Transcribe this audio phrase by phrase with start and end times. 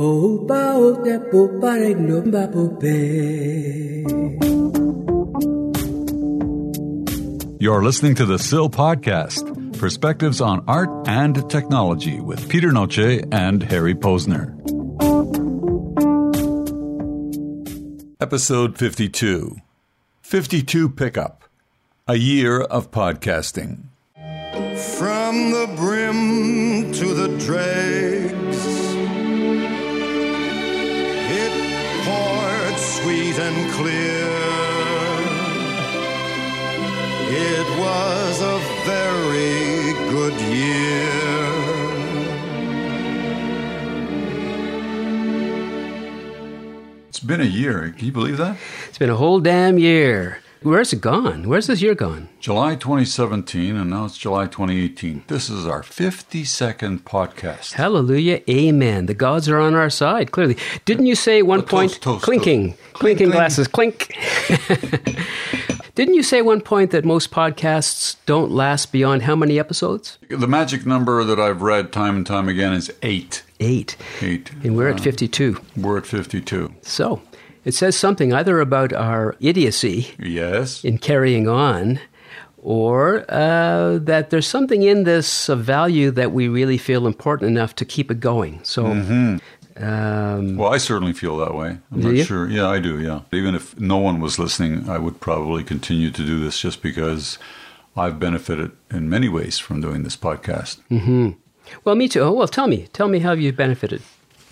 [0.00, 2.96] Opa o te popare no pope.
[7.60, 13.62] You're listening to the Sill Podcast Perspectives on Art and Technology with Peter Noce and
[13.62, 14.56] Harry Posner.
[18.22, 19.58] Episode 52
[20.22, 21.44] 52 Pickup
[22.08, 23.82] A Year of Podcasting.
[24.96, 28.19] From the brim to the dregs,
[37.80, 41.08] was a very good year.
[47.08, 47.92] It's been a year.
[47.96, 48.56] Can you believe that?
[48.88, 50.38] It's been a whole damn year.
[50.62, 51.48] Where's it gone?
[51.48, 52.28] Where's this year gone?
[52.38, 55.24] July 2017, and now it's July 2018.
[55.26, 57.72] This is our 52nd podcast.
[57.72, 59.06] Hallelujah, amen.
[59.06, 60.58] The gods are on our side, clearly.
[60.84, 62.92] Didn't you say at one toast, point, toast, clinking, toast.
[62.92, 64.14] clinking Clink, glasses, clink.
[65.94, 70.18] Didn't you say at one point that most podcasts don't last beyond how many episodes?
[70.28, 73.42] The magic number that I've read time and time again is eight.
[73.58, 73.96] Eight.
[74.22, 74.50] Eight.
[74.62, 75.60] And we're at 52.
[75.76, 76.74] We're at 52.
[76.82, 77.20] So
[77.64, 80.84] it says something either about our idiocy Yes.
[80.84, 82.00] in carrying on
[82.62, 87.74] or uh, that there's something in this of value that we really feel important enough
[87.76, 88.60] to keep it going.
[88.62, 89.40] So,
[89.80, 91.78] um, Well, I certainly feel that way.
[91.92, 92.24] I'm not you?
[92.24, 92.48] sure.
[92.48, 93.00] Yeah, I do.
[93.00, 93.20] Yeah.
[93.32, 97.38] Even if no one was listening, I would probably continue to do this just because
[97.96, 100.78] I've benefited in many ways from doing this podcast.
[101.84, 102.20] well, me too.
[102.20, 102.88] Oh, well, tell me.
[102.92, 104.02] Tell me how you've benefited.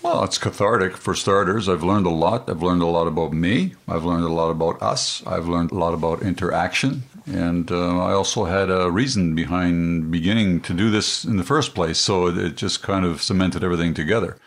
[0.02, 1.68] Well, it's cathartic for starters.
[1.68, 2.48] I've learned a lot.
[2.48, 3.74] I've learned a lot about me.
[3.88, 5.26] I've learned a lot about us.
[5.26, 7.02] I've learned a lot about interaction.
[7.26, 11.74] And uh, I also had a reason behind beginning to do this in the first
[11.74, 11.98] place.
[11.98, 14.38] So it just kind of cemented everything together.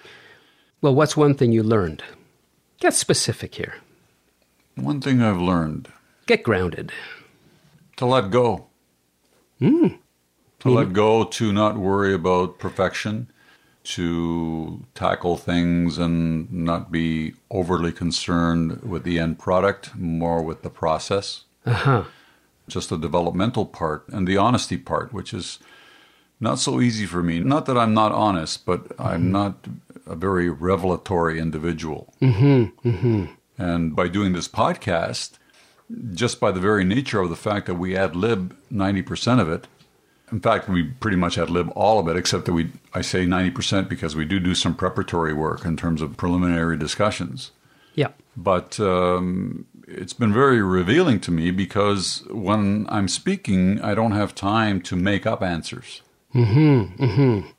[0.81, 2.03] Well, what's one thing you learned?
[2.79, 3.75] Get specific here.
[4.75, 5.89] One thing I've learned
[6.25, 6.91] Get grounded.
[7.97, 8.65] to let go.
[9.59, 13.27] To let go, to not worry about perfection,
[13.83, 20.69] to tackle things and not be overly concerned with the end product, more with the
[20.69, 21.43] process.
[21.65, 22.03] Uh huh.
[22.67, 25.59] Just the developmental part and the honesty part, which is
[26.39, 27.39] not so easy for me.
[27.39, 29.67] Not that I'm not honest, but I'm not
[30.05, 32.13] a very revelatory individual.
[32.21, 33.25] Mm-hmm, mm-hmm.
[33.57, 35.37] And by doing this podcast,
[36.13, 39.67] just by the very nature of the fact that we ad lib 90% of it,
[40.31, 43.25] in fact, we pretty much ad lib all of it, except that we, I say
[43.25, 47.51] 90% because we do do some preparatory work in terms of preliminary discussions.
[47.95, 48.09] Yeah.
[48.37, 54.33] But um, it's been very revealing to me because when I'm speaking, I don't have
[54.33, 56.01] time to make up answers.
[56.33, 57.49] Mm-hmm,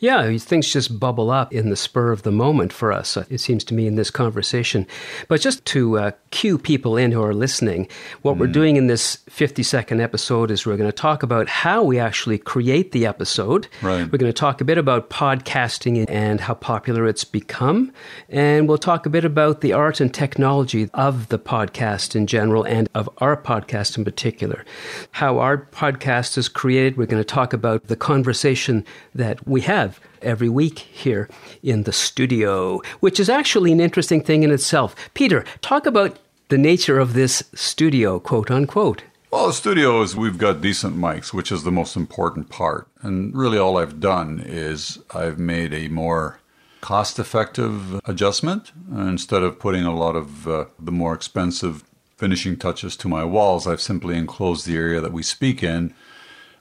[0.00, 3.38] Yeah, things just bubble up in the spur of the moment for us, uh, it
[3.38, 4.86] seems to me, in this conversation.
[5.28, 7.88] But just to uh, cue people in who are listening,
[8.22, 11.82] what we're doing in this 50 second episode is we're going to talk about how
[11.82, 13.68] we actually create the episode.
[13.82, 14.10] Right.
[14.10, 17.92] We're going to talk a bit about podcasting and how popular it's become.
[18.28, 22.64] And we'll talk a bit about the art and technology of the podcast in general
[22.64, 24.64] and of our podcast in particular.
[25.12, 26.96] How our podcast is created.
[26.96, 28.84] We're going to talk about the conversation
[29.14, 31.28] that we have every week here
[31.62, 34.96] in the studio, which is actually an interesting thing in itself.
[35.12, 36.18] Peter, talk about
[36.48, 39.02] the nature of this studio, quote unquote.
[39.30, 42.88] Well, the studio is we've got decent mics, which is the most important part.
[43.02, 46.40] And really, all I've done is I've made a more
[46.80, 48.72] cost effective adjustment.
[48.90, 51.84] Instead of putting a lot of uh, the more expensive
[52.16, 55.92] finishing touches to my walls, I've simply enclosed the area that we speak in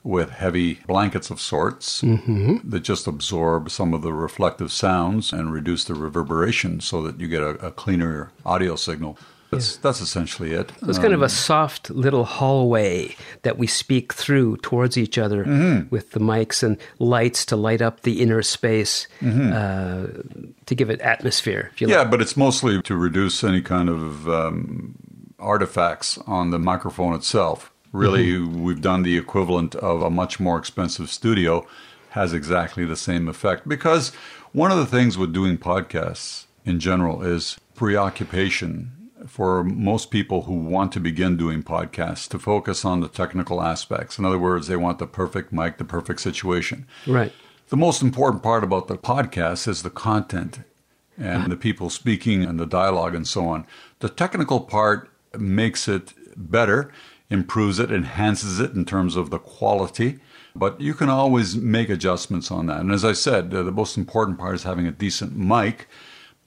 [0.07, 5.83] with heavy blankets of sorts that just absorb some of the reflective sounds and reduce
[5.83, 9.17] the reverberation so that you get a, a cleaner audio signal.
[9.51, 10.73] That's, that's essentially it.
[10.81, 15.43] It's kind of a soft little hallway that we speak through towards each other
[15.89, 20.07] with the mics and lights to light up the inner space uh,
[20.65, 22.11] to give it atmosphere, if you Yeah, like.
[22.11, 24.95] but it's mostly to reduce any kind of um,
[25.39, 27.71] artifacts on the microphone itself.
[27.97, 28.63] Really, mm-hmm.
[28.63, 31.65] we've done the equivalent of a much more expensive studio,
[32.11, 33.67] has exactly the same effect.
[33.67, 34.09] Because
[34.51, 38.91] one of the things with doing podcasts in general is preoccupation
[39.25, 44.17] for most people who want to begin doing podcasts to focus on the technical aspects.
[44.17, 46.85] In other words, they want the perfect mic, the perfect situation.
[47.05, 47.33] Right.
[47.69, 50.59] The most important part about the podcast is the content
[51.17, 53.65] and the people speaking and the dialogue and so on.
[53.99, 56.91] The technical part makes it better,
[57.29, 60.19] improves it, enhances it in terms of the quality.
[60.55, 62.79] But you can always make adjustments on that.
[62.79, 65.87] And as I said, the most important part is having a decent mic.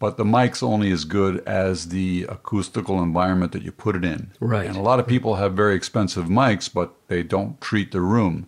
[0.00, 4.30] but the mic's only as good as the acoustical environment that you put it in.
[4.40, 4.66] Right.
[4.66, 8.46] And a lot of people have very expensive mics, but they don't treat the room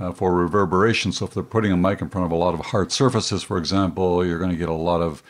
[0.00, 1.12] uh, for reverberation.
[1.12, 3.58] So if they're putting a mic in front of a lot of hard surfaces, for
[3.58, 5.22] example, you're going to get a lot of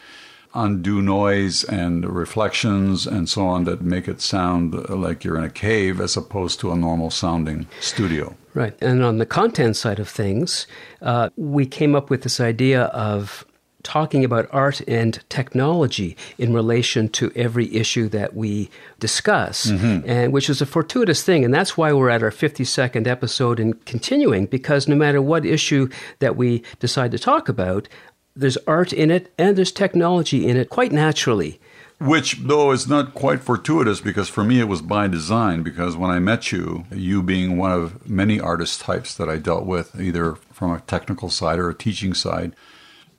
[0.55, 5.51] undue noise and reflections and so on that make it sound like you're in a
[5.51, 8.35] cave as opposed to a normal sounding studio.
[8.53, 8.77] Right.
[8.83, 10.67] And on the content side of things,
[11.03, 13.45] uh, we came up with this idea of
[13.83, 18.69] talking about art and technology in relation to every issue that we
[18.99, 21.45] discuss, and which is a fortuitous thing.
[21.45, 25.89] And that's why we're at our 52nd episode and continuing, because no matter what issue
[26.19, 27.89] that we decide to talk about,
[28.35, 31.61] there's art in it and there's technology in it quite naturally.
[32.01, 35.63] Which, though, is not quite fortuitous because for me it was by design.
[35.63, 39.67] Because when I met you, you being one of many artist types that I dealt
[39.67, 42.57] with, either from a technical side or a teaching side,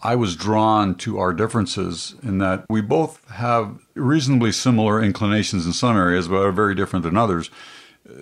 [0.02, 5.74] I was drawn to our differences in that we both have reasonably similar inclinations in
[5.74, 7.52] some areas, but are very different than others.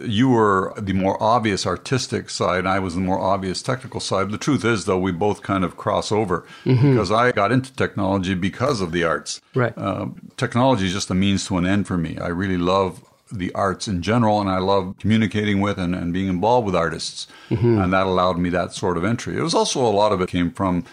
[0.01, 4.31] You were the more obvious artistic side, and I was the more obvious technical side.
[4.31, 8.33] The truth is, though, we both kind of cross over because I got into technology
[8.33, 9.41] because of the arts.
[9.56, 9.77] Right.
[9.77, 12.18] Um, technology is just a means to an end for me.
[12.18, 16.27] I really love the arts in general, and I love communicating with and, and being
[16.27, 17.27] involved with artists.
[17.83, 19.38] And that allowed me that sort of entry.
[19.38, 20.83] It was also a lot of it came from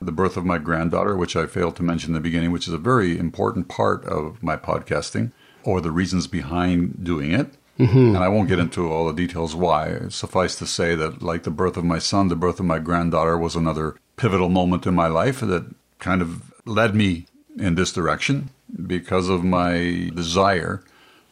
[0.00, 2.74] the birth of my granddaughter, which I failed to mention in the beginning, which is
[2.74, 5.32] a very important part of my podcasting
[5.64, 7.54] or the reasons behind doing it.
[7.82, 8.14] Mm-hmm.
[8.14, 10.08] And I won't get into all the details why.
[10.08, 13.36] Suffice to say that, like the birth of my son, the birth of my granddaughter
[13.36, 17.26] was another pivotal moment in my life that kind of led me
[17.58, 18.50] in this direction
[18.86, 20.82] because of my desire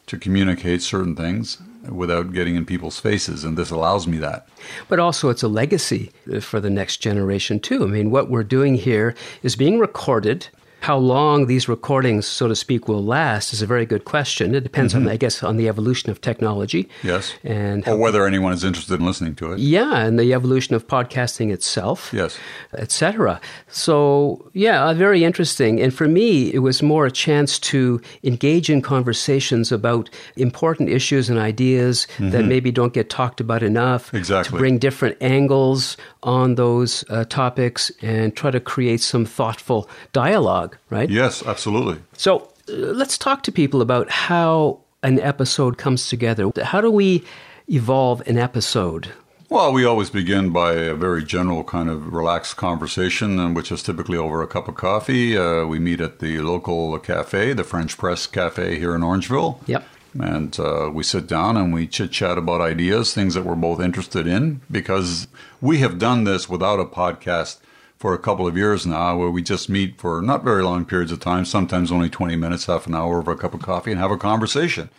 [0.07, 1.57] to communicate certain things
[1.89, 3.43] without getting in people's faces.
[3.43, 4.47] And this allows me that.
[4.87, 6.11] But also, it's a legacy
[6.41, 7.83] for the next generation, too.
[7.83, 10.47] I mean, what we're doing here is being recorded.
[10.81, 14.55] How long these recordings, so to speak, will last is a very good question.
[14.55, 16.89] It depends on, I guess, on the evolution of technology.
[17.03, 17.33] Yes.
[17.43, 19.59] And Or whether anyone is interested in listening to it.
[19.59, 22.09] yeah, and the evolution of podcasting itself.
[22.11, 22.37] Yes.
[22.73, 23.39] etc.
[23.67, 25.79] So, yeah, uh, very interesting.
[25.81, 31.29] And for me, it was more a chance to engage in conversations about important issues
[31.29, 34.07] and ideas that maybe don't get talked about enough.
[34.07, 34.17] Mm-hmm.
[34.17, 34.57] Exactly.
[34.57, 40.70] To bring different angles on those uh, topics and try to create some thoughtful dialogue,
[40.89, 41.09] right?
[41.09, 42.01] Yes, absolutely.
[42.17, 46.51] So uh, let's talk to people about how an episode comes together.
[46.63, 47.23] How do we
[47.67, 49.11] evolve an episode?
[49.49, 54.17] Well, we always begin by a very general kind of relaxed conversation, which is typically
[54.17, 55.37] over a cup of coffee.
[55.37, 59.59] Uh, we meet at the local cafe, the French Press Cafe here in Orangeville.
[59.67, 59.83] Yep.
[60.19, 63.81] And uh, we sit down and we chit chat about ideas, things that we're both
[63.81, 65.27] interested in, because
[65.59, 67.59] we have done this without a podcast
[68.01, 71.11] for a couple of years now, where we just meet for not very long periods
[71.11, 73.99] of time, sometimes only 20 minutes, half an hour over a cup of coffee, and
[73.99, 74.89] have a conversation.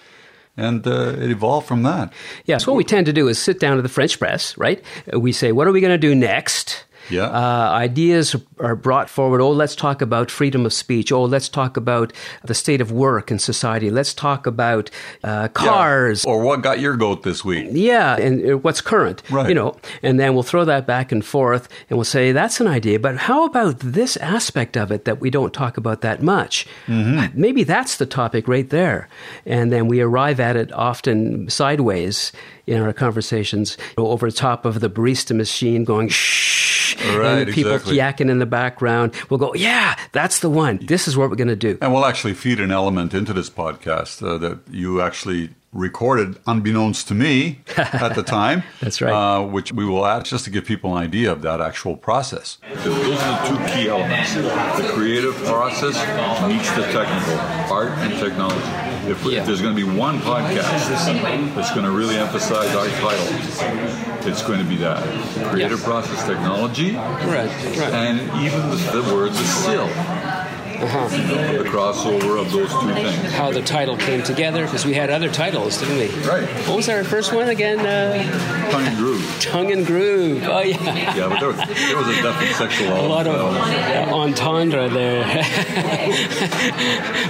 [0.57, 2.13] And uh, it evolved from that.
[2.45, 4.85] Yeah, so what we tend to do is sit down to the French press, right?
[5.13, 6.85] We say, what are we going to do next?
[7.11, 7.25] Yeah.
[7.27, 9.41] Uh, ideas are brought forward.
[9.41, 11.11] Oh, let's talk about freedom of speech.
[11.13, 12.13] Oh, let's talk about
[12.45, 13.91] the state of work in society.
[13.91, 14.91] Let's talk about
[15.25, 16.25] uh, cars.
[16.25, 17.69] Or what got your goat this week?
[17.73, 19.49] Yeah, and uh, what's current, Right.
[19.49, 22.67] you know, and then we'll throw that back and forth, and we'll say that's an
[22.69, 22.99] idea.
[23.01, 26.67] But how about this aspect of it that we don't talk about that much?
[26.87, 27.39] Mm-hmm.
[27.41, 29.09] Maybe that's the topic right there,
[29.45, 32.33] and then we arrive at it often sideways
[32.67, 37.73] in our conversations, over the top of the barista machine, going shh, Right, and people
[37.73, 37.97] exactly.
[37.97, 39.15] yakking in the background.
[39.29, 40.79] We'll go, yeah, that's the one.
[40.83, 41.79] This is what we're going to do.
[41.81, 47.09] And we'll actually feed an element into this podcast uh, that you actually recorded, unbeknownst
[47.09, 48.63] to me at the time.
[48.81, 49.13] That's right.
[49.13, 52.59] Uh, which we will add just to give people an idea of that actual process.
[52.85, 54.35] Those are the two key elements.
[54.35, 55.95] The creative process
[56.47, 58.92] meets the technical, art and technology.
[59.07, 59.41] If, Yeah.
[59.41, 60.89] if there's going to be one podcast
[61.55, 63.27] that's going to really emphasize our title,
[64.29, 65.03] it's going to be that.
[65.51, 65.85] Creative Yes.
[65.85, 67.93] process, technology, Right, right.
[67.93, 69.89] and even the, the word, the still.
[70.83, 71.09] Uh-huh.
[71.63, 73.33] The crossover of those two things.
[73.33, 76.09] How the title came together, because we had other titles, didn't we?
[76.29, 76.47] Right.
[76.69, 77.81] What was our first one again?
[77.81, 79.41] Uh, Tongue and groove.
[79.41, 80.43] Tongue and Groove.
[80.45, 81.15] Oh, yeah.
[81.17, 85.23] Yeah, but there was, there was a definite sexual A lot of uh, entendre there.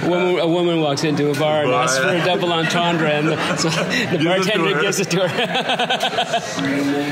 [0.03, 3.27] a, woman, a woman walks into a bar and asks for a double entendre, and
[3.29, 4.81] the, so the it bartender her.
[4.81, 5.29] gives it to her.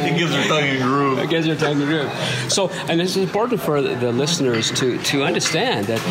[0.08, 1.30] It gives her tongue and groove.
[1.30, 2.12] gives her tongue and groove.
[2.52, 6.02] So, and it's important for the listeners to, to understand that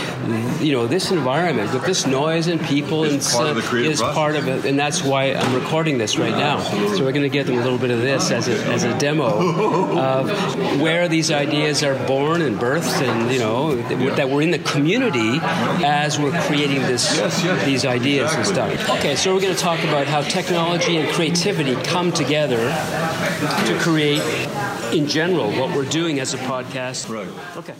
[0.60, 3.74] you know, this environment with this noise and people Is and part of the stuff
[3.74, 4.14] is process.
[4.14, 6.60] part of it, and that's why I'm recording this right now.
[6.60, 8.96] So we're going to give them a little bit of this as a, as a
[8.98, 9.26] demo
[9.98, 14.50] of where these ideas are born and birthed, and you know that- that we're in
[14.50, 15.38] the community
[15.84, 17.64] as we're creating this Yes, yes.
[17.64, 18.90] these ideas and stuff.
[18.98, 22.58] Okay, so we're going to talk about how technology and creativity come together
[23.66, 24.22] to create,
[24.92, 27.08] in general, what we're doing as a podcast.
[27.08, 27.28] Right.
[27.56, 27.74] Okay.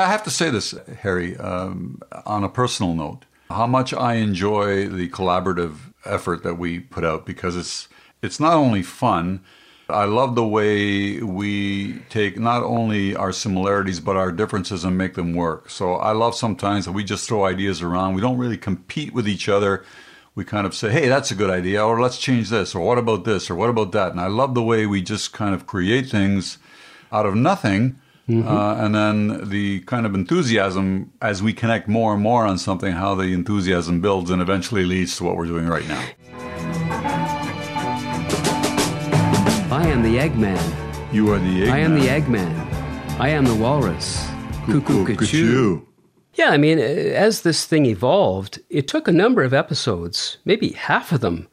[0.00, 4.88] I have to say this, Harry, um, on a personal note, how much I enjoy
[4.88, 7.88] the collaborative effort that we put out because it's
[8.22, 9.40] it's not only fun.
[9.88, 15.14] I love the way we take not only our similarities but our differences and make
[15.14, 15.70] them work.
[15.70, 18.14] So I love sometimes that we just throw ideas around.
[18.14, 19.84] We don't really compete with each other.
[20.34, 22.98] We kind of say, "Hey, that's a good idea," or "Let's change this," or "What
[22.98, 25.66] about this?" or "What about that?" And I love the way we just kind of
[25.66, 26.58] create things
[27.12, 27.96] out of nothing.
[28.28, 32.92] Uh, and then the kind of enthusiasm as we connect more and more on something,
[32.92, 36.04] how the enthusiasm builds and eventually leads to what we're doing right now.
[39.70, 41.12] I am the Eggman.
[41.12, 41.70] You are the Eggman.
[41.70, 43.20] I am the Eggman.
[43.20, 44.26] I am the Walrus.
[44.66, 45.26] Cuckoo, cuckoo.
[45.26, 45.86] Cuckoo.
[46.34, 50.70] Yeah, I mean, uh, as this thing evolved, it took a number of episodes, maybe
[50.72, 51.48] half of them,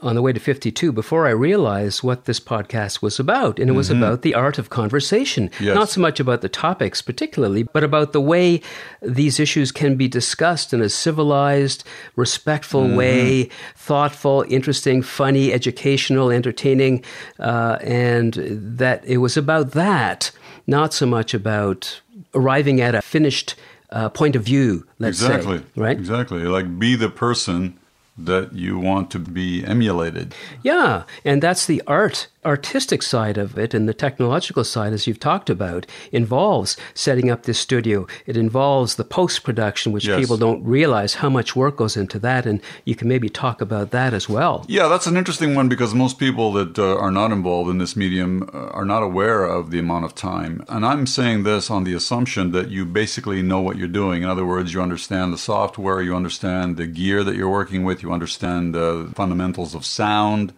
[0.00, 3.58] on the way to 52 before I realized what this podcast was about.
[3.58, 5.50] And it was about the art of conversation.
[5.60, 5.74] Yes.
[5.74, 8.60] Not so much about the topics particularly, but about the way
[9.00, 11.84] these issues can be discussed in a civilized,
[12.16, 17.02] respectful way, thoughtful, interesting, funny, educational, entertaining.
[17.38, 20.30] Uh, and that it was about that,
[20.66, 22.00] not so much about
[22.34, 23.54] arriving at a finished
[23.90, 25.58] uh, point of view, let's Exactly.
[25.58, 25.64] say.
[25.76, 25.96] Right?
[25.96, 26.42] Exactly.
[26.42, 27.78] Like be the person
[28.16, 30.34] that you want to be emulated.
[30.62, 35.20] Yeah, and that's the art, artistic side of it, and the technological side, as you've
[35.20, 38.06] talked about, involves setting up this studio.
[38.26, 40.20] It involves the post production, which Yes.
[40.20, 43.90] people don't realize how much work goes into that, and you can maybe talk about
[43.90, 44.64] that as well.
[44.68, 47.96] Yeah, that's an interesting one because most people that uh, are not involved in this
[47.96, 50.62] medium uh, are not aware of the amount of time.
[50.68, 54.22] And I'm saying this on the assumption that you basically know what you're doing.
[54.22, 58.02] In other words, you understand the software, you understand the gear that you're working with,
[58.02, 60.52] you understand the fundamentals of sound,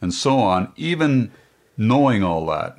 [0.00, 0.72] and so on.
[0.76, 1.30] Even
[1.76, 2.76] knowing all that,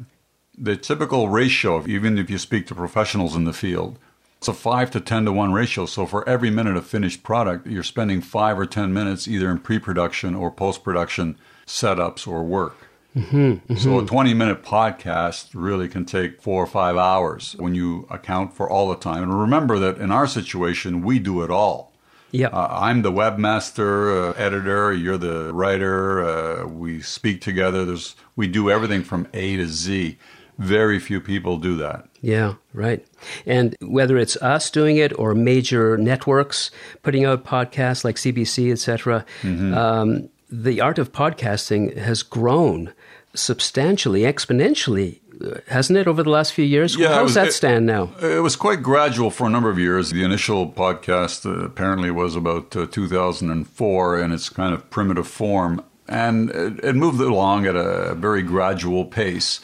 [0.58, 3.98] the typical ratio, even if you speak to professionals in the field,
[4.38, 5.86] it's a 5 to 10 to 1 ratio.
[5.86, 9.60] So for every minute of finished product, you're spending 5 or 10 minutes either in
[9.60, 11.38] pre production or post production
[11.68, 12.76] setups or work.
[13.16, 14.06] Mm-hmm, so mm-hmm.
[14.06, 18.70] a 20 minute podcast really can take four or five hours when you account for
[18.70, 19.24] all the time.
[19.24, 21.91] And remember that in our situation, we do it all.
[22.32, 22.48] Yeah.
[22.48, 24.94] Uh, I'm the webmaster, uh, editor.
[24.94, 26.24] You're the writer.
[26.26, 27.84] Uh, we speak together.
[27.86, 30.18] There's we do everything from A to Z.
[30.58, 32.08] Very few people do that.
[32.22, 33.04] Yeah, right.
[33.48, 36.70] And whether it's us doing it or major networks
[37.02, 39.74] putting out podcasts like CBC, etc., Mm-hmm.
[39.74, 42.94] um, the art of podcasting has grown
[43.34, 45.21] substantially, exponentially,
[45.68, 46.96] hasn't it, over the last few years?
[46.96, 48.12] Yeah, it How was- does that it- stand now?
[48.22, 50.12] It was quite gradual for a number of years.
[50.12, 55.84] The initial podcast uh, apparently was about uh, 2004 in its kind of primitive form,
[56.08, 59.60] and it, it moved along at a very gradual pace.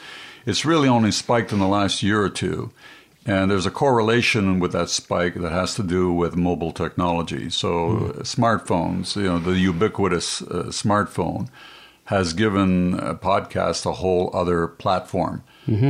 [0.46, 2.72] It's really only spiked in the last year or two.
[3.25, 7.50] And there's a correlation with that spike that has to do with mobile technology.
[7.50, 7.67] So,
[7.98, 11.50] uh, smartphones, you know, the ubiquitous uh, smartphone
[12.05, 15.43] has given a podcast a whole other platform.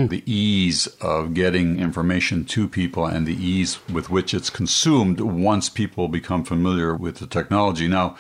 [0.08, 5.70] The ease of getting information to people and the ease with which it's consumed once
[5.70, 7.88] people become familiar with the technology.
[7.88, 8.18] Now,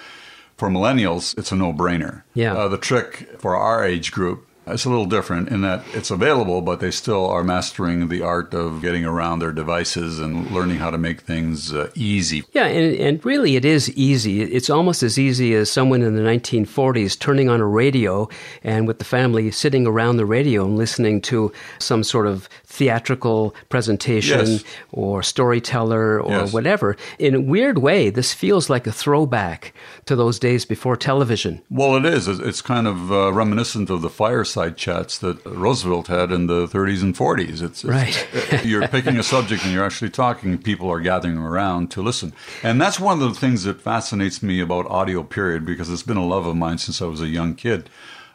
[0.55, 2.23] for millennials, it's a no brainer.
[2.33, 2.53] Yeah.
[2.53, 6.62] Uh, the trick for our age group is a little different in that it's available,
[6.62, 10.89] but they still are mastering the art of getting around their devices and learning how
[10.89, 12.43] to make things uh, easy.
[12.53, 14.41] Yeah, and, and really it is easy.
[14.41, 18.27] It's almost as easy as someone in the 1940s turning on a radio
[18.63, 23.55] and with the family sitting around the radio and listening to some sort of theatrical
[23.69, 24.63] presentation Yes.
[24.91, 26.53] or storyteller or Yes.
[26.53, 26.95] whatever.
[27.19, 29.74] In a weird way, this feels like a throwback
[30.05, 31.62] to those days before television.
[31.69, 32.27] Well, it is.
[32.27, 36.67] It's it's kind of uh, reminiscent of the fireside chats that Roosevelt had in the
[36.67, 37.61] 30s and 40s.
[37.61, 38.27] It's, it's Right.
[38.47, 40.57] Uh, you're picking a subject and you're actually talking.
[40.57, 42.33] People are gathering around to listen,
[42.63, 45.21] and that's one of the things that fascinates me about audio.
[45.21, 47.89] Period, because it's been a love of mine since I was a young kid,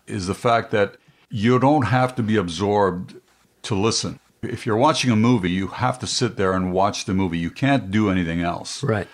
[0.06, 0.96] is the fact that
[1.30, 3.14] you don't have to be absorbed
[3.62, 4.18] to listen.
[4.42, 7.38] If you're watching a movie, you have to sit there and watch the movie.
[7.38, 8.82] You can't do anything else.
[8.82, 9.08] Right.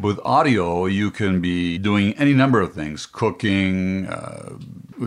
[0.00, 4.56] With audio, you can be doing any number of things cooking, uh,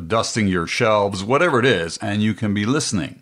[0.05, 3.21] dusting your shelves, whatever it is, and you can be listening.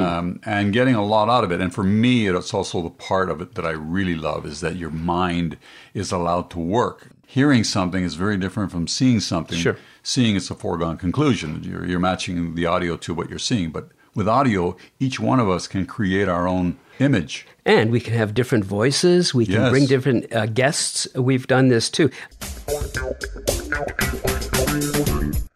[0.00, 1.60] um, and getting a lot out of it.
[1.60, 4.76] And for me, it's also the part of it that I really love is that
[4.76, 5.56] your mind
[5.92, 7.08] is allowed to work.
[7.26, 9.58] Hearing something is very different from seeing something.
[9.58, 9.76] Sure.
[10.04, 11.64] Seeing is a foregone conclusion.
[11.64, 13.70] You're, you're matching the audio to what you're seeing.
[13.72, 17.46] But with audio, each one of us can create our own image.
[17.64, 19.34] And we can have different voices.
[19.34, 19.70] We can Yes.
[19.70, 21.06] bring different uh, guests.
[21.14, 22.10] We've done this too.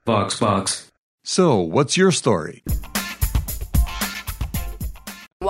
[0.07, 0.91] Vox, box.
[1.25, 2.63] So, what's your story?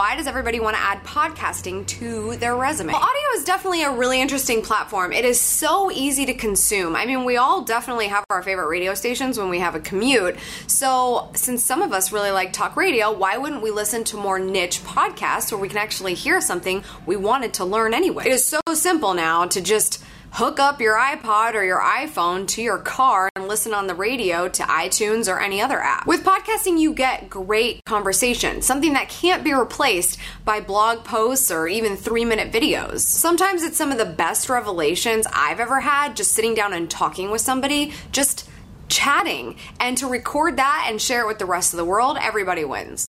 [0.01, 2.91] Why does everybody want to add podcasting to their resume?
[2.91, 5.13] Well, audio is definitely a really interesting platform.
[5.13, 6.97] It is so easy to consume.
[6.97, 10.39] I mean, we all definitely have our favorite radio stations when we have a commute.
[10.67, 14.39] So, since some of us really like talk radio, why wouldn't we listen to more
[14.39, 18.25] niche podcasts where we can actually hear something we wanted to learn anyway?
[18.25, 20.03] It is so simple now to just
[20.33, 24.49] hook up your iPod or your iPhone to your car and listen on the radio
[24.49, 26.07] to iTunes or any other app.
[26.07, 31.69] With podcasting, you get great conversation, something that can't be replaced by blog posts or
[31.69, 33.01] even three minute videos.
[33.01, 37.31] Sometimes it's some of the best revelations I've ever had just sitting down and talking
[37.31, 38.49] with somebody, just
[38.89, 39.57] chatting.
[39.79, 43.07] And to record that and share it with the rest of the world, everybody wins.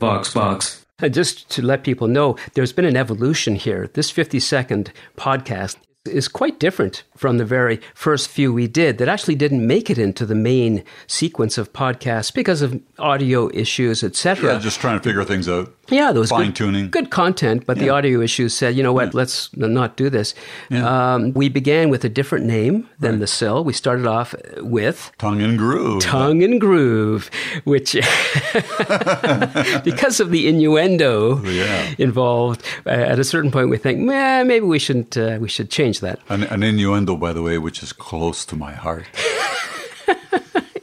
[0.00, 0.81] Vox, box.
[1.08, 3.88] Just to let people know, there's been an evolution here.
[3.92, 9.08] This 50 second podcast is quite different from the very first few we did that
[9.08, 14.54] actually didn't make it into the main sequence of podcasts because of audio issues, etc.
[14.54, 15.72] Yeah, just trying to figure things out.
[15.88, 16.90] Yeah, there was fine good, tuning.
[16.90, 20.32] good content, but the audio issues said, you know what, let's not do this.
[20.70, 21.14] Yeah.
[21.14, 23.62] Um, we began with a different name than the Sill.
[23.64, 26.00] We started off with Tongue and groove.
[26.02, 27.30] Tongue and Groove,
[27.64, 27.92] which,
[29.84, 31.94] because of the innuendo Yeah.
[31.98, 35.68] involved, uh, at a certain point we think, Meh, maybe we shouldn't, uh, we should
[35.68, 36.20] change that.
[36.28, 39.06] An, an innuendo, by the way, which is close to my heart.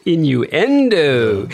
[0.06, 1.48] Innuendo,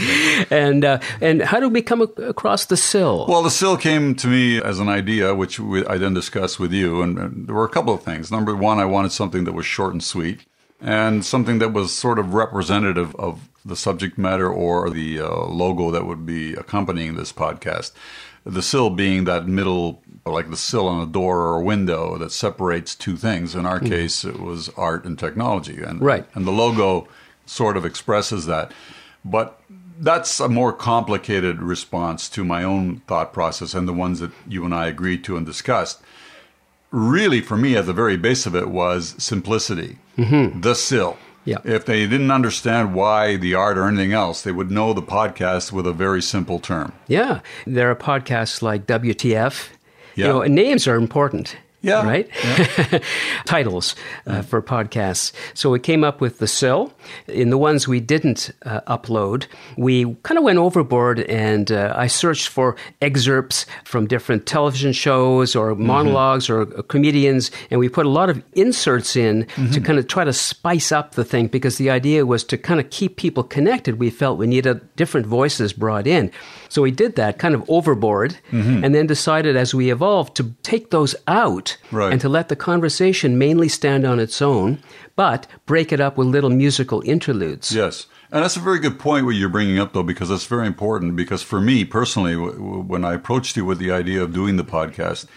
[0.50, 3.26] and uh, and how did we come across the Sill?
[3.28, 6.72] Well, the sill came to me as an idea, which we, I then discussed with
[6.72, 8.32] you, and, and there were a couple of things.
[8.32, 10.46] Number one, I wanted something that was short and sweet,
[10.82, 15.90] and something that was sort of representative of the subject matter or the uh, logo
[15.92, 17.92] that would be accompanying this podcast.
[18.46, 22.32] The sill being that middle, like the sill on a door or a window that
[22.32, 23.56] separates two things.
[23.56, 26.28] In our case, it was art and technology, and Right.
[26.36, 27.08] and the logo
[27.46, 28.72] sort of expresses that.
[29.24, 29.60] But
[30.00, 34.66] that's a more complicated response to my own thought process and the ones that you
[34.66, 36.02] and I agreed to and discussed.
[36.92, 39.98] Really, for me, at the very base of it was simplicity.
[40.18, 40.62] Mm-hmm.
[40.62, 41.18] The sill.
[41.46, 41.58] Yeah.
[41.64, 45.72] If they didn't understand why the art or anything else, they would know the podcast
[45.72, 46.92] with a very simple term.
[47.08, 49.70] Yeah, there are podcasts like WTF.
[50.16, 50.26] Yeah.
[50.26, 51.56] You know, names are important.
[51.86, 52.30] Yeah, Right?
[53.46, 53.96] Titles
[54.26, 55.32] uh, for podcasts.
[55.54, 56.92] So we came up with the Sill.
[57.28, 59.46] In the ones we didn't uh, upload,
[59.78, 65.56] we kind of went overboard and uh, I searched for excerpts from different television shows
[65.56, 70.00] or monologues or uh, comedians, and we put a lot of inserts in to kind
[70.00, 73.18] of try to spice up the thing because the idea was to kind of keep
[73.18, 74.00] people connected.
[74.00, 76.32] We felt we needed different voices brought in.
[76.76, 78.84] So we did that kind of overboard mm-hmm.
[78.84, 82.12] and then decided as we evolved to take those out Right.
[82.12, 84.80] and to let the conversation mainly stand on its own,
[85.16, 87.72] but break it up with little musical interludes.
[87.72, 88.08] Yes.
[88.30, 91.16] And that's a very good point what you're bringing up, though, because that's very important.
[91.16, 94.58] Because for me personally, w- w- when I approached you with the idea of doing
[94.58, 95.28] the podcast,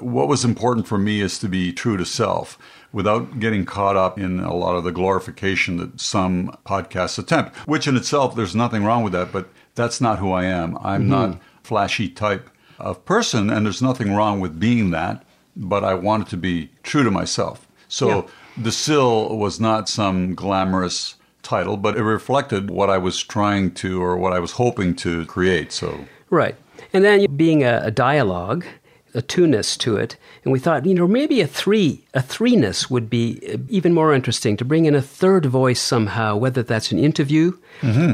[0.00, 2.58] what was important for me is to be true to self
[2.92, 7.86] without getting caught up in a lot of the glorification that some podcasts attempt, which
[7.86, 10.78] in itself, there's nothing wrong with that, but that's not who I am.
[10.82, 11.40] I'm not mm-hmm.
[11.62, 15.24] flashy type of person, and there's nothing wrong with being that,
[15.56, 17.66] but I wanted to be true to myself.
[17.88, 18.22] So Yeah.
[18.56, 24.02] the Sill was not some glamorous title, but it reflected what I was trying to
[24.02, 25.72] or what I was hoping to create.
[25.72, 26.56] So Right.
[26.92, 28.64] And then being a, a dialogue,
[29.14, 33.10] a two-ness to it, and we thought, you know, maybe a three, a three-ness would
[33.10, 36.98] be uh, even more interesting to bring in a third voice somehow, whether that's an
[36.98, 37.52] interview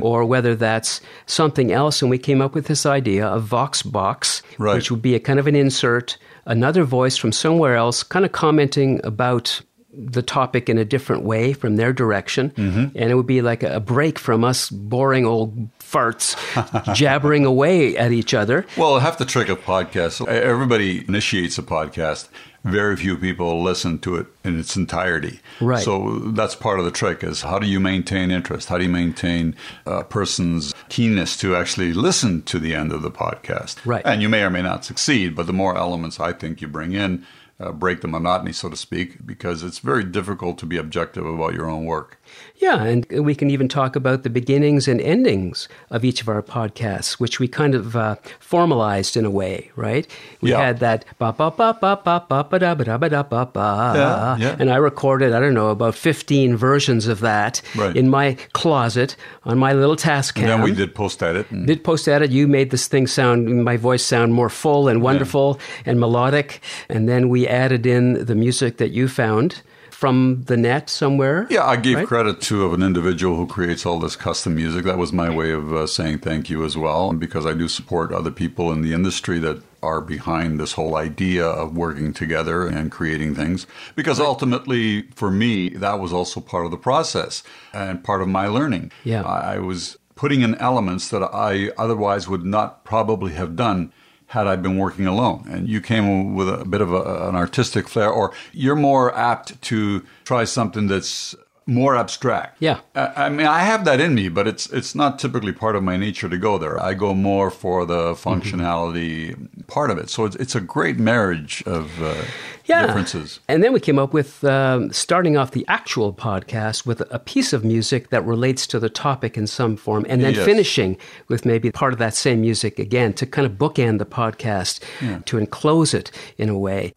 [0.00, 2.00] or whether that's something else.
[2.02, 4.74] And we came up with this idea of Vox Box, Right.
[4.74, 8.32] which would be a kind of an insert, another voice from somewhere else, kind of
[8.32, 9.60] commenting about
[9.96, 12.50] the topic in a different way from their direction.
[12.50, 12.96] Mm-hmm.
[12.96, 16.36] And it would be like a break from us boring old farts
[16.94, 18.66] jabbering away at each other.
[18.76, 22.28] Well, half the trick of podcasts, everybody initiates a podcast.
[22.64, 25.38] Very few people listen to it in its entirety.
[25.60, 25.84] Right.
[25.84, 28.68] So that's part of the trick is how do you maintain interest?
[28.68, 29.54] How do you maintain
[29.86, 33.76] a person's keenness to actually listen to the end of the podcast?
[33.86, 34.02] Right.
[34.04, 36.92] And you may or may not succeed, but the more elements I think you bring
[36.92, 37.24] in,
[37.58, 41.54] Uh, break the monotony, so to speak, because it's very difficult to be objective about
[41.54, 42.20] your own work.
[42.58, 46.40] Yeah, and we can even talk about the beginnings and endings of each of our
[46.42, 50.06] podcasts, which we kind of uh, formalized in a way, right?
[50.40, 50.60] We Yeah.
[50.64, 53.46] had that ba ba ba ba ba ba ba da ba da ba da ba
[53.52, 54.56] ba, Yeah, yeah.
[54.58, 57.94] and I recorded I don't know about fifteen versions of that Right.
[57.94, 60.60] in my closet on my little task And cam.
[60.60, 61.50] then we did post edit.
[61.50, 62.30] And did post edit.
[62.30, 66.60] You made this thing sound, my voice sound more full and wonderful and melodic.
[66.88, 69.60] And then we added in the music that you found
[69.96, 71.46] from the net somewhere.
[71.48, 72.06] Yeah, I gave right?
[72.06, 74.84] credit to of an individual who creates all this custom music.
[74.84, 78.12] That was my way of uh, saying thank you as well, because I do support
[78.12, 82.92] other people in the industry that are behind this whole idea of working together and
[82.92, 83.66] creating things.
[83.94, 88.48] Because ultimately, for me, that was also part of the process and part of my
[88.48, 88.92] learning.
[89.02, 89.22] Yeah.
[89.22, 93.94] I was putting in elements that I otherwise would not probably have done
[94.28, 95.46] had I been working alone.
[95.48, 99.60] And you came with a bit of a, an artistic flair, or you're more apt
[99.62, 101.34] to try something that's
[101.66, 102.56] more abstract.
[102.60, 102.78] Yeah.
[102.94, 105.82] I, I mean, I have that in me, but it's it's not typically part of
[105.82, 106.80] my nature to go there.
[106.80, 110.08] I go more for the functionality part of it.
[110.10, 112.22] So it's, it's a great marriage of uh,
[112.66, 112.86] yeah.
[112.86, 113.40] differences.
[113.48, 117.52] And then we came up with um, starting off the actual podcast with a piece
[117.52, 120.44] of music that relates to the topic in some form, and then Yes.
[120.44, 120.96] finishing
[121.28, 124.82] with maybe part of that same music again to kind of bookend the podcast,
[125.24, 126.92] to enclose it in a way.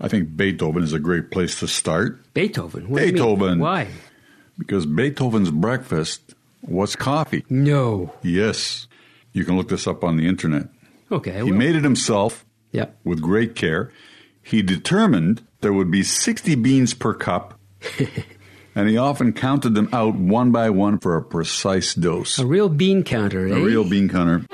[0.00, 2.32] I think Beethoven is a great place to start.
[2.34, 2.88] Beethoven?
[2.88, 3.58] What Beethoven.
[3.58, 3.88] Why?
[4.58, 7.44] Because Beethoven's breakfast was coffee.
[7.48, 8.14] No.
[8.22, 8.88] Yes.
[9.32, 10.68] You can look this up on the internet.
[11.10, 11.42] Okay.
[11.44, 12.44] He made it himself.
[12.72, 12.86] Yeah.
[13.04, 13.90] With great care.
[14.48, 17.60] He determined there would be 60 beans per cup,
[18.74, 22.38] and he often counted them out one by one for a precise dose.
[22.38, 23.54] A real bean counter, eh?
[23.54, 24.46] A real bean counter.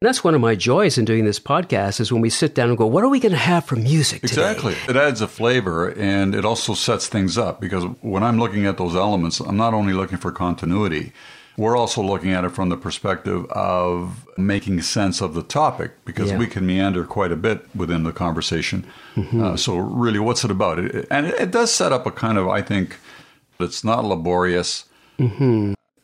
[0.00, 2.70] And that's one of my joys in doing this podcast is when we sit down
[2.70, 4.52] and go, what are we going to have for music today?
[4.52, 4.74] Exactly.
[4.88, 8.78] It adds a flavor and it also sets things up because when I'm looking at
[8.78, 11.12] those elements, I'm not only looking for continuity,
[11.58, 16.30] we're also looking at it from the perspective of making sense of the topic because
[16.30, 16.38] Yeah.
[16.38, 18.86] we can meander quite a bit within the conversation.
[19.16, 19.42] Mm-hmm.
[19.42, 20.78] Uh, so, really, what's it about?
[20.78, 22.96] It, and it, it does set up a kind of, I think,
[23.60, 24.84] it's not laborious.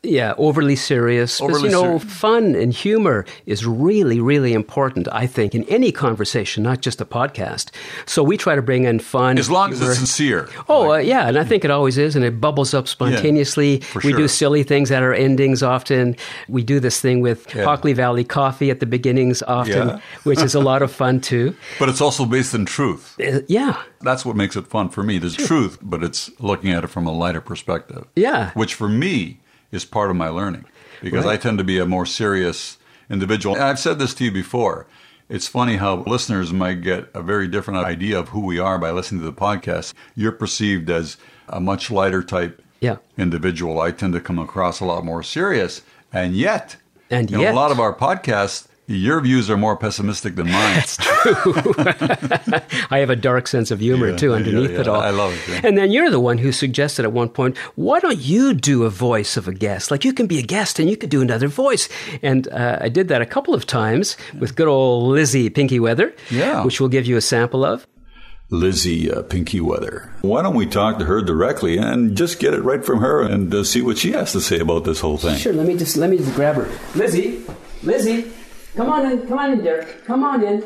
[0.05, 1.39] Yeah, overly serious.
[1.39, 5.63] But, Overly you know, ser- fun and humor is really, really important, I think, in
[5.65, 7.71] any conversation, not just a podcast.
[8.05, 9.37] So we try to bring in fun.
[9.37, 9.91] As long as humor.
[9.91, 10.49] it's sincere.
[10.69, 13.79] Oh, uh, yeah, and I think it always is, and it bubbles up spontaneously.
[13.81, 16.15] for we do silly things at our endings often.
[16.47, 17.63] We do this thing with Yeah.
[17.65, 19.99] Hockley Valley Coffee at the beginnings often, Yeah.
[20.23, 21.55] which is a lot of fun too.
[21.79, 23.15] But it's also based in truth.
[23.19, 25.17] Uh, yeah, That's what makes it fun for me.
[25.17, 28.05] There's truth, but it's looking at it from a lighter perspective.
[28.15, 28.51] Yeah.
[28.53, 29.39] Which for me
[29.75, 30.65] is part of my learning
[31.01, 31.33] because Right.
[31.33, 32.77] I tend to be a more serious
[33.09, 33.55] individual.
[33.55, 34.87] And I've said this to you before.
[35.29, 38.91] It's funny how listeners might get a very different idea of who we are by
[38.91, 39.93] listening to the podcast.
[40.15, 41.17] You're perceived as
[41.49, 42.97] a much lighter type Yeah.
[43.17, 43.79] individual.
[43.81, 45.81] I tend to come across a lot more serious.
[46.13, 46.77] And yet,
[47.09, 47.53] And in yet.
[47.53, 50.75] a lot of our podcasts, your views are more pessimistic than mine.
[50.75, 51.73] That's true.
[52.91, 54.79] I have a dark sense of humor Yeah, too yeah, underneath yeah.
[54.81, 55.01] it all.
[55.01, 55.61] I love it, yeah.
[55.63, 58.89] And then you're the one who suggested at one point, why don't you do a
[58.89, 59.91] voice of a guest?
[59.91, 61.89] Like you can be a guest and you could do another voice.
[62.21, 66.13] And uh, I did that a couple of times with good old Lizzie Pinky Weather,
[66.29, 66.63] Yeah.
[66.63, 67.87] which we'll give you a sample of.
[68.51, 70.13] Lizzie uh, Pinky Weather.
[70.21, 73.51] Why don't we talk to her directly and just get it right from her and
[73.51, 75.35] uh, see what she has to say about this whole thing?
[75.37, 76.69] Sure, let me just let me just grab her.
[76.95, 77.43] Lizzie,
[77.81, 78.31] Lizzie,
[78.75, 79.87] come on in, come on in, dear.
[80.05, 80.63] Come on in.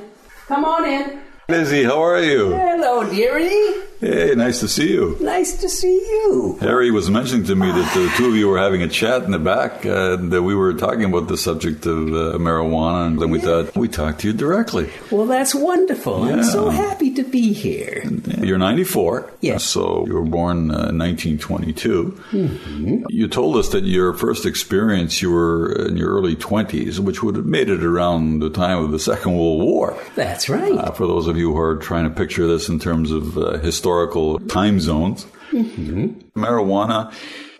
[0.48, 1.20] Come on in.
[1.48, 2.52] Lizzie, how are you?
[2.52, 3.89] Hello, dearie.
[4.00, 5.18] Hey, nice to see you.
[5.20, 6.58] Nice to see you.
[6.62, 9.32] Harry was mentioning to me that the two of you were having a chat in
[9.32, 13.30] the back, uh, that we were talking about the subject of uh, marijuana, and then
[13.30, 14.90] we thought we talked to you directly.
[15.12, 16.24] Well, that's wonderful.
[16.24, 18.04] I'm so happy to be here.
[18.40, 19.34] You're 94.
[19.42, 19.66] Yes.
[19.66, 22.22] So you were born uh, in 1922.
[22.32, 23.04] Mm-hmm.
[23.10, 27.36] You told us that your first experience, you were in your early 20s, which would
[27.36, 30.02] have made it around the time of the Second World War.
[30.16, 30.72] That's right.
[30.72, 33.58] Uh, for those of you who are trying to picture this in terms of uh,
[33.90, 37.12] historical time zones, marijuana,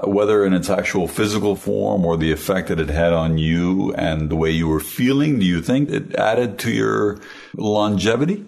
[0.04, 4.30] whether in its actual physical form or the effect that it had on you and
[4.30, 7.20] the way you were feeling, do you think it added to your
[7.56, 8.46] longevity?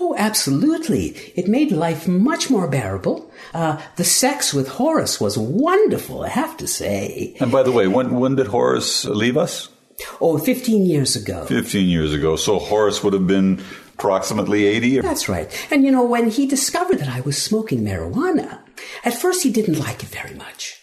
[0.00, 1.08] Oh, absolutely.
[1.36, 3.30] It made life much more bearable.
[3.52, 7.36] Uh, the sex with Horace was wonderful, I have to say.
[7.38, 9.68] And by the way, when, when did Horace leave us?
[10.20, 11.44] Oh, 15 years ago.
[11.44, 12.36] 15 years ago.
[12.36, 13.62] So Horace would have been
[14.00, 15.00] approximately 80?
[15.00, 15.48] That's right.
[15.70, 18.60] And you know, when he discovered that I was smoking marijuana,
[19.04, 20.76] at first he didn't like it very much.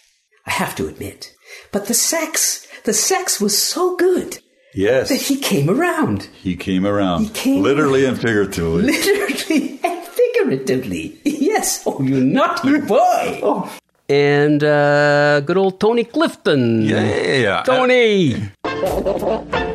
[0.46, 1.34] I have to admit.
[1.72, 4.38] But the sex, the sex was so good
[4.74, 5.08] Yes.
[5.08, 6.28] that he came around.
[6.42, 7.22] He came around.
[7.24, 8.82] He came literally and figuratively.
[8.84, 11.20] Literally and figuratively.
[11.48, 11.82] Yes.
[11.86, 13.40] Oh, you naughty boy.
[13.42, 13.72] oh.
[14.08, 16.82] And uh, good old Tony Clifton.
[16.82, 17.62] Yeah, yeah, yeah.
[17.64, 18.36] Tony.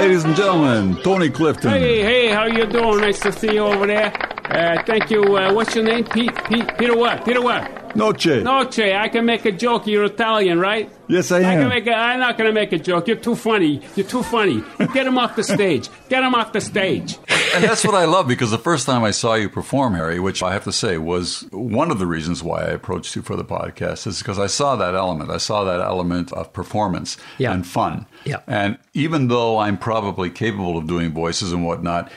[0.00, 1.72] Ladies and gentlemen, Tony Clifton.
[1.72, 3.02] Hey, hey, how you doing?
[3.02, 4.10] Nice to see you over there.
[4.46, 5.36] Uh, thank you.
[5.36, 6.04] Uh, what's your name?
[6.04, 7.22] Pete, Pete, Peter what?
[7.22, 7.79] Peter what?
[7.94, 8.42] Noche.
[8.42, 9.86] Noce, I can make a joke.
[9.86, 10.90] You're Italian, right?
[11.08, 11.68] Yes, I am I can am.
[11.70, 13.08] make a, I'm not going to make a joke.
[13.08, 13.82] You're too funny.
[13.96, 14.62] You're too funny.
[14.94, 15.88] Get him off the stage.
[16.08, 17.18] Get him off the stage.
[17.54, 20.42] and that's what I love because the first time I saw you perform, Harry, which
[20.42, 23.44] I have to say was one of the reasons why I approached you for the
[23.44, 25.30] podcast, is because I saw that element.
[25.30, 27.52] I saw that element of performance Yeah.
[27.52, 28.06] and fun.
[28.24, 28.40] Yeah.
[28.46, 32.10] And even though I'm probably capable of doing voices and whatnot,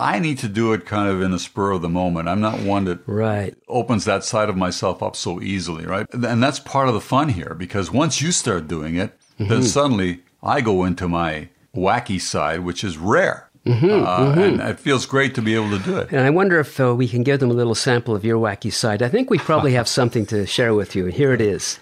[0.00, 2.28] I need to do it kind of in the spur of the moment.
[2.28, 3.54] I'm not one that Right.
[3.68, 6.06] opens that side of myself up so easily, right?
[6.12, 10.20] And that's part of the fun here because once you start doing it, then suddenly
[10.42, 13.48] I go into my wacky side, which is rare.
[13.66, 16.08] uh, And it feels great to be able to do it.
[16.10, 18.72] And I wonder if uh, we can give them a little sample of your wacky
[18.72, 19.02] side.
[19.02, 21.06] I think we probably have something to share with you.
[21.06, 21.78] Here it is.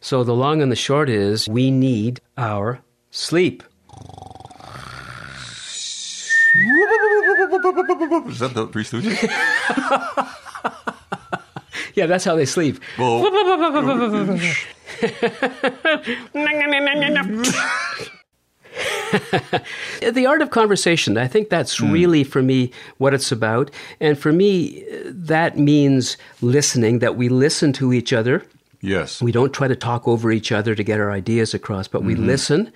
[0.00, 3.62] So the long and the short is we need our sleep.
[8.28, 9.16] Is that the Three Stooges?
[11.94, 12.78] Yeah, that's how they sleep.
[12.98, 13.22] well,
[20.12, 23.70] The art of conversation, I think that's really for me what it's about.
[24.00, 28.42] And for me, uh, that means listening, that we listen to each other.
[28.80, 29.20] yes.
[29.20, 32.14] We don't try to talk over each other to get our ideas across, but we
[32.14, 32.72] listen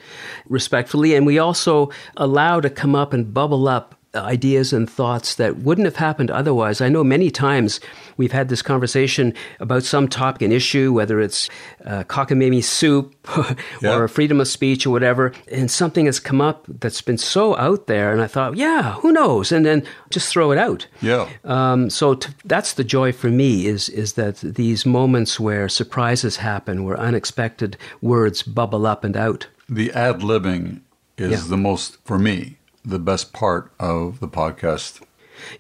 [0.49, 5.59] respectfully and we also allow to come up and bubble up ideas and thoughts that
[5.59, 6.81] wouldn't have happened otherwise.
[6.81, 7.81] I know many times
[8.17, 11.49] we've had this conversation about some topic, an issue, whether it's
[11.85, 13.15] uh, cockamamie soup
[13.83, 13.95] Yeah.
[13.97, 17.87] or freedom of speech or whatever, and something has come up that's been so out
[17.87, 19.51] there, and I thought, yeah, who knows?
[19.53, 20.87] And then just throw it out.
[21.01, 21.29] Yeah.
[21.45, 26.37] Um, so t- that's the joy for me is is that these moments where surprises
[26.37, 29.47] happen, where unexpected words bubble up and out.
[29.69, 30.81] The ad libbing
[31.17, 31.49] is Yeah.
[31.49, 35.01] the most, for me, the best part of the podcast.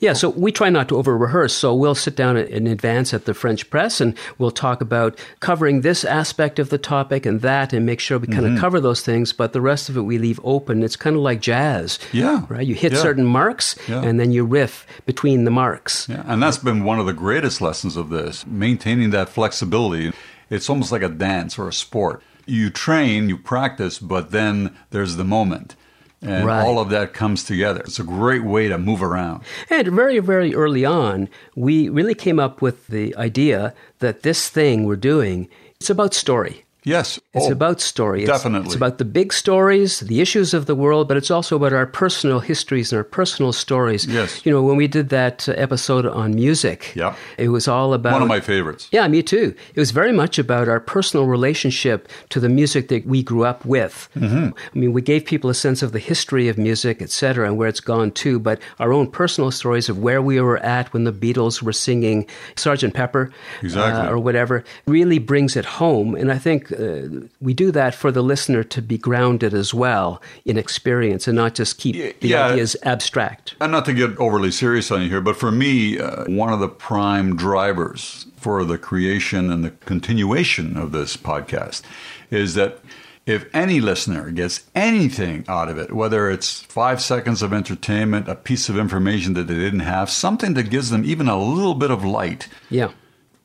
[0.00, 1.54] Yeah, so we try not to over rehearse.
[1.54, 5.80] So we'll sit down in advance at the French press and we'll talk about covering
[5.80, 8.60] this aspect of the topic and that and make sure we kind of mm-hmm.
[8.60, 9.32] cover those things.
[9.32, 10.82] But the rest of it we leave open.
[10.82, 11.98] It's kind of like jazz.
[12.12, 12.46] Yeah.
[12.48, 12.66] Right?
[12.66, 12.98] You hit Yeah.
[13.02, 14.02] certain marks Yeah.
[14.02, 16.08] and then you riff between the marks.
[16.08, 20.12] Yeah, and that's been one of the greatest lessons of this, maintaining that flexibility.
[20.50, 22.22] It's almost like a dance or a sport.
[22.46, 25.74] You train, you practice, but then there's the moment.
[26.22, 26.62] And Right.
[26.62, 27.80] all of that comes together.
[27.80, 29.42] It's a great way to move around.
[29.68, 34.84] And very, very early on, we really came up with the idea that this thing
[34.84, 35.48] we're doing,
[35.78, 36.63] it's about story.
[36.84, 37.18] Yes.
[37.32, 38.22] It's Oh, about story.
[38.22, 38.66] It's, Definitely.
[38.66, 41.86] It's about the big stories, the issues of the world, but it's also about our
[41.86, 44.04] personal histories and our personal stories.
[44.06, 44.44] Yes.
[44.44, 47.14] You know, when we did that uh, episode on music, Yeah.
[47.38, 48.88] it was all about One of my favorites.
[48.92, 49.54] Yeah, me too.
[49.74, 53.64] It was very much about our personal relationship to the music that we grew up
[53.64, 54.08] with.
[54.16, 54.48] Mm-hmm.
[54.74, 57.56] I mean, we gave people a sense of the history of music, et cetera, and
[57.56, 61.04] where it's gone to, but our own personal stories of where we were at when
[61.04, 62.92] the Beatles were singing Sgt.
[62.92, 63.30] Pepper
[63.62, 64.06] Exactly.
[64.06, 66.14] uh, or whatever really brings it home.
[66.14, 70.20] And I think uh, we do that for the listener to be grounded as well
[70.44, 72.46] in experience and not just keep the yeah.
[72.46, 73.54] ideas abstract.
[73.60, 76.60] And not to get overly serious on you here, but for me, uh, one of
[76.60, 81.82] the prime drivers for the creation and the continuation of this podcast
[82.30, 82.78] is that
[83.26, 88.34] if any listener gets anything out of it, whether it's five seconds of entertainment, a
[88.34, 91.90] piece of information that they didn't have, something that gives them even a little bit
[91.90, 92.90] of light, Yeah.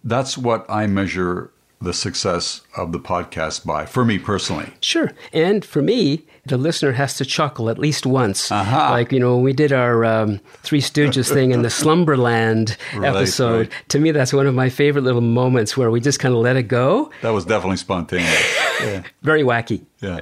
[0.04, 4.72] that's what I measure the success of the podcast by, for me personally.
[4.82, 5.12] Sure.
[5.32, 8.52] And for me, the listener has to chuckle at least once.
[8.52, 8.92] Aha.
[8.92, 13.16] Like, you know, when we did our um, Three Stooges thing in the Slumberland Right,
[13.16, 13.84] episode, right.
[13.90, 16.58] to me, that's one of my favorite little moments where we just kind of let
[16.58, 17.12] it go.
[17.22, 18.56] That was definitely spontaneous.
[18.82, 19.04] yeah.
[19.22, 19.84] Very wacky.
[20.02, 20.22] Yeah.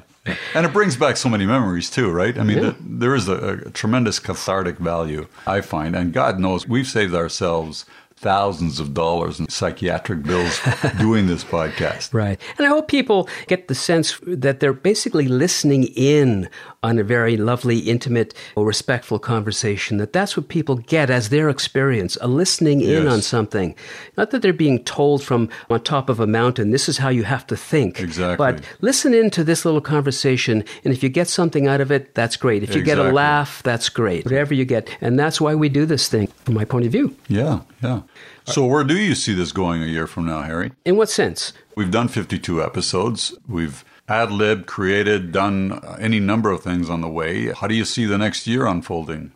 [0.54, 2.38] And it brings back so many memories too, right?
[2.38, 5.96] I mean, th there is a, a tremendous cathartic value, I find.
[5.96, 7.86] And God knows we've saved ourselves
[8.18, 10.60] thousands of dollars in psychiatric bills
[10.98, 12.14] doing this podcast.
[12.14, 12.40] Right.
[12.58, 16.50] And I hope people get the sense that they're basically listening in
[16.84, 22.18] on a very lovely, intimate, respectful conversation, that that's what people get as their experience,
[22.22, 23.14] a listening in Yes.
[23.14, 23.76] on something.
[24.18, 27.24] Not that they're being told from on top of a mountain, this is how you
[27.24, 28.00] have to think.
[28.00, 28.38] Exactly.
[28.38, 32.36] But listen into this little conversation, and if you get something out of it, that's
[32.38, 32.64] great.
[32.64, 34.26] If you get a laugh, that's great.
[34.26, 34.90] Whatever you get.
[35.02, 37.14] And that's why we do this thing, from my point of view.
[37.28, 38.04] Yeah, yeah.
[38.46, 40.72] So where do you see this going a year from now, Harry?
[40.86, 41.52] In what sense?
[41.76, 43.38] We've done 52 episodes.
[43.50, 47.52] We've ad lib, created, done any number of things on the way.
[47.52, 49.34] How do you see the next year unfolding?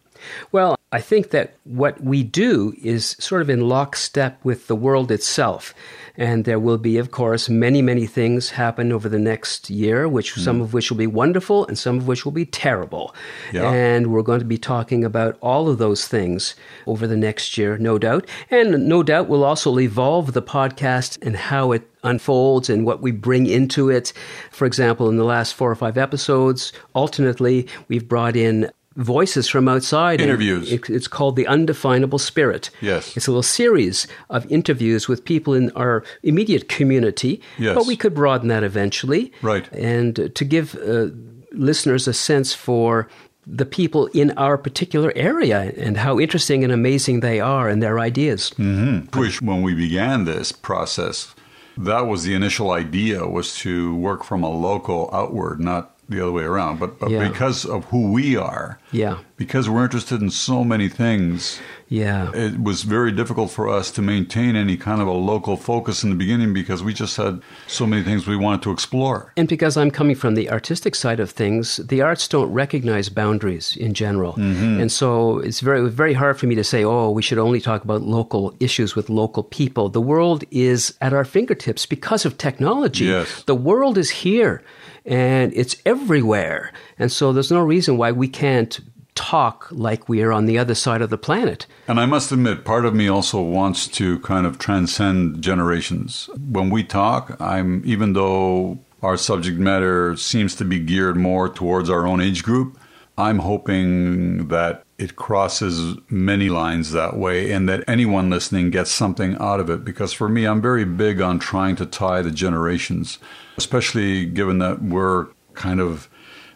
[0.53, 5.09] Well, I think that what we do is sort of in lockstep with the world
[5.09, 5.73] itself.
[6.17, 10.33] And there will be, of course, many, many things happen over the next year, which
[10.33, 10.41] hmm.
[10.41, 13.15] some of which will be wonderful and some of which will be terrible.
[13.53, 13.71] Yeah.
[13.71, 17.77] And we're going to be talking about all of those things over the next year,
[17.77, 18.27] no doubt.
[18.49, 23.11] And no doubt we'll also evolve the podcast and how it unfolds and what we
[23.11, 24.11] bring into it.
[24.51, 29.67] For example, in the last four or five episodes, alternately, we've brought in voices from
[29.67, 30.19] outside.
[30.21, 30.71] Interviews.
[30.71, 32.69] it- it's called The Undefinable Spirit.
[32.81, 33.15] Yes.
[33.15, 37.41] It's a little series of interviews with people in our immediate community.
[37.57, 37.75] Yes.
[37.75, 39.31] But we could broaden that eventually.
[39.41, 39.67] Right.
[39.71, 41.07] And uh, to give uh,
[41.53, 43.07] listeners a sense for
[43.47, 47.99] the people in our particular area and how interesting and amazing they are and their
[47.99, 48.51] ideas.
[48.57, 51.33] Which, when we began this process,
[51.77, 56.31] that was the initial idea was to work from a local outward, not the other
[56.31, 56.79] way around.
[56.79, 57.27] But, but Yeah.
[57.27, 59.17] because of who we are, Yeah.
[59.37, 62.31] because we're interested in so many things, Yeah.
[62.33, 66.09] it was very difficult for us to maintain any kind of a local focus in
[66.09, 69.31] the beginning because we just had so many things we wanted to explore.
[69.37, 73.77] And because I'm coming from the artistic side of things, the arts don't recognize boundaries
[73.77, 74.33] in general.
[74.33, 74.81] Mm-hmm.
[74.81, 77.83] And so it's very very hard for me to say, "Oh, we should only talk
[77.83, 83.05] about local issues with local people." The world is at our fingertips because of technology.
[83.05, 83.43] Yes.
[83.45, 84.61] The world is here
[85.05, 86.71] and it's everywhere.
[86.99, 88.79] And so there's no reason why we can't
[89.15, 91.67] talk like we are on the other side of the planet.
[91.87, 96.29] And I must admit, part of me also wants to kind of transcend generations.
[96.49, 101.89] When we talk, I'm even though our subject matter seems to be geared more towards
[101.89, 102.79] our own age group,
[103.17, 109.35] I'm hoping that it crosses many lines that way and that anyone listening gets something
[109.39, 109.83] out of it.
[109.83, 113.17] Because for me, I'm very big on trying to tie the generations,
[113.57, 116.07] especially given that we're kind of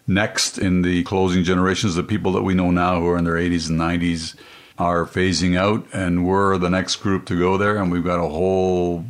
[0.05, 1.95] next in the closing generations.
[1.95, 4.35] The people that we know now who are in their 80s and 90s
[4.77, 8.29] are phasing out, and we're the next group to go there, and we've got a
[8.29, 9.05] whole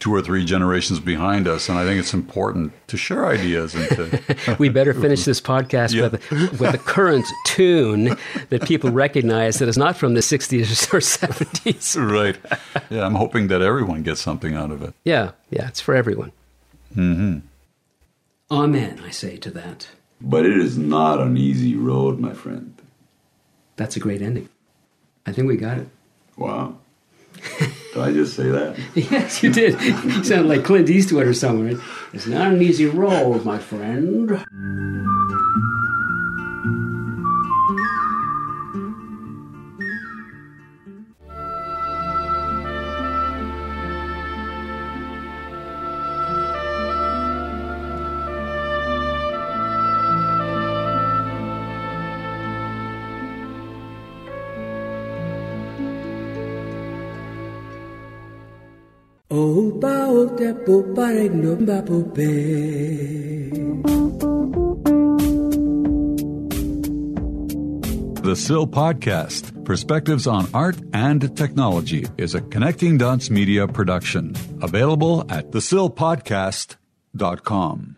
[0.00, 1.68] two or three generations behind us.
[1.68, 4.56] And I think it's important to share ideas and to.
[4.58, 6.08] we better finish this podcast Yeah.
[6.08, 8.16] with, with a current tune
[8.50, 10.60] that people recognize that is not from the 60s
[10.94, 11.96] or 70s.
[12.10, 12.36] right.
[12.90, 14.94] Yeah, I'm hoping that everyone gets something out of it.
[15.04, 16.30] Yeah, yeah, it's for everyone.
[16.96, 17.38] Mm-hmm.
[18.50, 19.88] Amen, I say to that.
[20.20, 22.74] But it is not an easy road, my friend.
[23.76, 24.48] That's a great ending.
[25.26, 25.88] I think we got it.
[26.36, 26.78] Wow.
[27.98, 28.78] Did I just say that?
[28.94, 29.80] Yes, you did.
[29.82, 31.82] You sound like Clint Eastwood or someone.
[32.12, 34.30] It's not an easy road, my friend.
[68.22, 74.34] The Sill Podcast, Perspectives on Art and Technology, is a Connecting Dots media production.
[74.60, 77.97] Available at thesilpodcast.com.